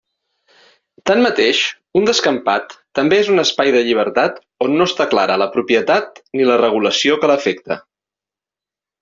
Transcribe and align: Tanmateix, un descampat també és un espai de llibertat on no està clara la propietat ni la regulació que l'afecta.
Tanmateix, 1.09 1.59
un 1.99 2.07
descampat 2.09 2.73
també 2.99 3.19
és 3.25 3.29
un 3.35 3.43
espai 3.43 3.75
de 3.75 3.83
llibertat 3.89 4.41
on 4.69 4.75
no 4.81 4.89
està 4.93 5.09
clara 5.13 5.37
la 5.43 5.49
propietat 5.59 6.19
ni 6.41 6.49
la 6.51 6.57
regulació 6.65 7.21
que 7.23 7.31
l'afecta. 7.35 7.79